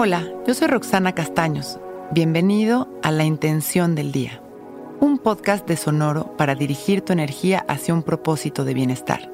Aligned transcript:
Hola, 0.00 0.28
yo 0.46 0.54
soy 0.54 0.68
Roxana 0.68 1.12
Castaños. 1.12 1.80
Bienvenido 2.12 2.88
a 3.02 3.10
La 3.10 3.24
Intención 3.24 3.96
del 3.96 4.12
Día, 4.12 4.40
un 5.00 5.18
podcast 5.18 5.66
de 5.66 5.76
Sonoro 5.76 6.36
para 6.36 6.54
dirigir 6.54 7.00
tu 7.00 7.12
energía 7.12 7.64
hacia 7.66 7.94
un 7.94 8.04
propósito 8.04 8.64
de 8.64 8.74
bienestar. 8.74 9.28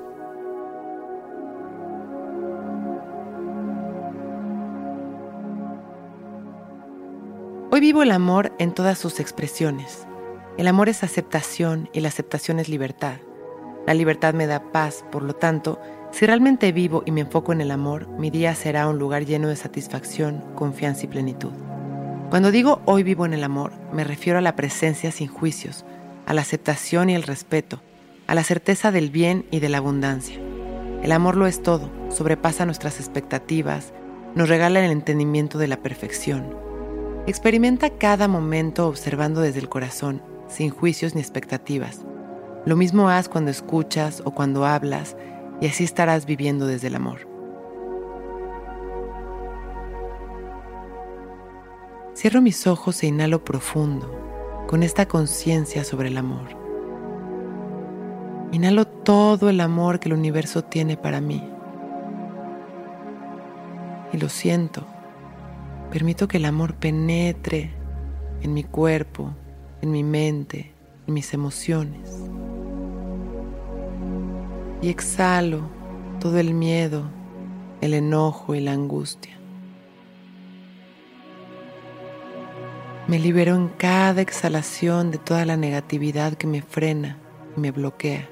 Hoy 7.71 7.81
vivo 7.81 8.03
el 8.03 8.11
amor 8.11 8.55
en 8.59 8.73
todas 8.73 8.97
sus 8.97 9.21
expresiones. 9.21 10.07
El 10.57 10.67
amor 10.67 10.89
es 10.89 11.05
aceptación 11.05 11.91
y 11.93 12.01
la 12.01 12.09
aceptación 12.09 12.59
es 12.59 12.71
libertad. 12.71 13.17
La 13.87 13.93
libertad 13.93 14.33
me 14.33 14.47
da 14.47 14.73
paz, 14.73 15.05
por 15.13 15.25
lo 15.25 15.35
tanto, 15.35 15.79
si 16.15 16.27
realmente 16.27 16.71
vivo 16.71 17.03
y 17.05 17.11
me 17.11 17.23
enfoco 17.23 17.53
en 17.53 17.61
el 17.61 17.73
amor, 17.73 18.07
mi 18.07 18.31
día 18.31 18.55
será 18.55 18.87
un 18.87 19.01
lugar 19.01 19.27
lleno 19.27 19.49
de 19.49 19.57
satisfacción, 19.57 20.45
confianza 20.55 21.07
y 21.07 21.09
plenitud. 21.09 21.51
Cuando 22.31 22.53
digo 22.53 22.81
hoy 22.85 23.03
vivo 23.03 23.27
en 23.27 23.35
el 23.35 23.43
amor, 23.43 23.73
me 23.93 24.05
refiero 24.05 24.39
a 24.39 24.41
la 24.41 24.55
presencia 24.55 25.11
sin 25.11 25.27
juicios, 25.27 25.85
a 26.27 26.33
la 26.33 26.43
aceptación 26.43 27.11
y 27.11 27.17
el 27.17 27.25
respeto, 27.25 27.81
a 28.29 28.37
la 28.37 28.45
certeza 28.45 28.93
del 28.93 29.11
bien 29.11 29.45
y 29.51 29.59
de 29.59 29.69
la 29.69 29.79
abundancia. 29.79 30.39
El 31.03 31.11
amor 31.11 31.35
lo 31.35 31.49
es 31.49 31.61
todo, 31.65 31.91
sobrepasa 32.11 32.65
nuestras 32.65 33.01
expectativas, 33.01 33.93
nos 34.37 34.49
regala 34.49 34.85
el 34.85 34.93
entendimiento 34.93 35.59
de 35.59 35.67
la 35.67 35.79
perfección. 35.79 36.55
Experimenta 37.27 37.91
cada 37.91 38.29
momento 38.29 38.87
observando 38.87 39.41
desde 39.41 39.59
el 39.59 39.69
corazón, 39.69 40.23
sin 40.47 40.71
juicios 40.71 41.17
ni 41.17 41.21
expectativas 41.21 42.05
lo 42.67 42.77
mismo 42.77 43.11
haz 43.11 43.29
cuando 43.29 43.51
escuchas 43.51 44.23
o 44.25 44.31
cuando 44.31 44.65
hablas 44.65 45.17
y 45.61 45.67
así 45.67 45.85
estarás 45.85 46.27
viviendo 46.27 46.67
desde 46.67 46.89
el 46.89 46.95
amor. 46.97 47.29
Cierro 52.15 52.41
mis 52.41 52.67
ojos 52.67 53.03
e 53.03 53.07
inhalo 53.07 53.45
profundo 53.45 54.65
con 54.69 54.83
esta 54.83 55.07
conciencia 55.07 55.85
sobre 55.85 56.09
el 56.09 56.17
amor. 56.17 56.49
Inhalo 58.53 58.87
todo 58.87 59.49
el 59.49 59.61
amor 59.61 59.99
que 59.99 60.09
el 60.09 60.15
universo 60.15 60.63
tiene 60.63 60.97
para 60.97 61.21
mí. 61.21 61.43
Y 64.13 64.19
lo 64.19 64.29
siento. 64.29 64.87
Permito 65.91 66.29
que 66.29 66.37
el 66.37 66.45
amor 66.45 66.75
penetre 66.75 67.73
en 68.43 68.55
mi 68.55 68.63
cuerpo, 68.63 69.35
en 69.83 69.91
mi 69.91 70.05
mente, 70.05 70.73
en 71.07 71.15
mis 71.15 71.35
emociones 71.35 72.31
y 74.85 74.91
exhalo 74.91 75.63
todo 76.21 76.39
el 76.39 76.53
miedo, 76.53 77.05
el 77.81 77.95
enojo 77.95 78.55
y 78.55 78.61
la 78.61 78.73
angustia. 78.73 79.35
Me 83.07 83.19
libero 83.19 83.55
en 83.55 83.69
cada 83.69 84.21
exhalación 84.21 85.11
de 85.11 85.17
toda 85.17 85.47
la 85.47 85.57
negatividad 85.57 86.35
que 86.35 86.47
me 86.47 86.61
frena 86.61 87.17
y 87.57 87.61
me 87.61 87.71
bloquea. 87.71 88.29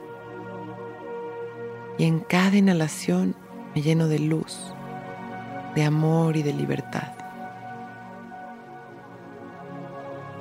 Y 1.97 2.05
en 2.05 2.21
cada 2.21 2.55
inhalación 2.55 3.35
me 3.75 3.81
lleno 3.81 4.07
de 4.09 4.19
luz, 4.19 4.75
de 5.75 5.85
amor 5.85 6.37
y 6.37 6.43
de 6.43 6.53
libertad. 6.53 7.15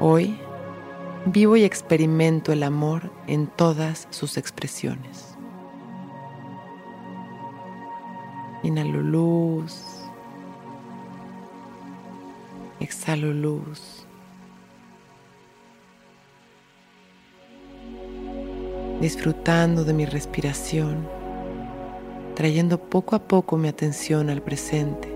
Hoy 0.01 0.37
vivo 1.25 1.55
y 1.55 1.63
experimento 1.63 2.51
el 2.51 2.63
amor 2.63 3.13
en 3.27 3.47
todas 3.47 4.09
sus 4.09 4.35
expresiones. 4.35 5.30
Inhalo 8.63 9.01
luz. 9.01 9.83
Exhalo 12.79 13.33
luz. 13.33 14.05
Disfrutando 19.01 19.83
de 19.83 19.93
mi 19.93 20.05
respiración, 20.05 21.07
trayendo 22.35 22.79
poco 22.79 23.15
a 23.15 23.19
poco 23.19 23.57
mi 23.57 23.67
atención 23.67 24.29
al 24.29 24.43
presente 24.43 25.11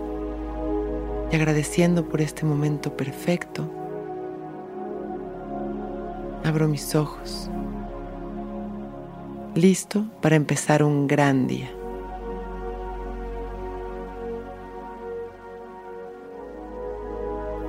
y 1.32 1.36
agradeciendo 1.36 2.10
por 2.10 2.22
este 2.22 2.46
momento 2.48 2.98
perfecto, 2.98 3.70
abro 6.44 6.68
mis 6.68 6.96
ojos, 6.96 7.52
listo 9.54 10.04
para 10.20 10.36
empezar 10.36 10.82
un 10.82 11.06
gran 11.06 11.46
día. 11.46 11.70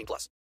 18 0.00 0.06
plus. 0.06 0.40